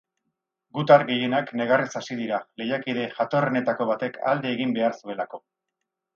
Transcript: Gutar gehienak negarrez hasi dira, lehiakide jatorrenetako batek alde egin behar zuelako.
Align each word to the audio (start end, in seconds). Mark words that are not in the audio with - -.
Gutar 0.77 1.03
gehienak 1.09 1.51
negarrez 1.61 1.89
hasi 1.99 2.17
dira, 2.21 2.39
lehiakide 2.63 3.05
jatorrenetako 3.19 3.89
batek 3.93 4.19
alde 4.33 4.55
egin 4.57 4.75
behar 4.81 4.99
zuelako. 5.03 5.43